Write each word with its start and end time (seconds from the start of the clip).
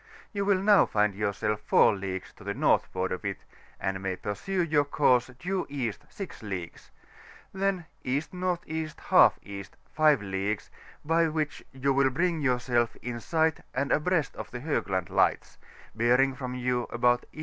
you 0.33 0.43
wm 0.43 0.65
now 0.65 0.83
find 0.83 1.13
yourself 1.13 1.59
4 1.65 1.95
leagues 1.95 2.33
to 2.33 2.43
the 2.43 2.55
northward 2.55 3.11
of 3.11 3.23
it, 3.23 3.37
and 3.79 3.97
majr 3.99 4.19
pursue 4.19 4.63
your 4.63 4.83
course 4.83 5.27
due 5.37 5.67
East 5.69 6.01
6 6.09 6.41
leagues; 6.41 6.89
then 7.53 7.85
E.N.E.iE. 8.03 8.93
5 9.93 10.21
leagues, 10.23 10.71
by 11.05 11.27
which 11.27 11.63
you 11.71 11.93
will 11.93 12.09
bring 12.09 12.41
yourself 12.41 12.95
in 13.03 13.17
si^ht 13.17 13.61
and 13.75 13.91
abreast 13.91 14.35
of 14.37 14.49
the 14.49 14.61
Hoo^and 14.61 15.11
Lights, 15.11 15.59
bearing 15.93 16.33
from 16.33 16.55
you 16.55 16.87
about 16.89 17.27
E. 17.31 17.39